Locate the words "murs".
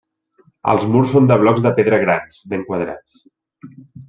0.93-1.13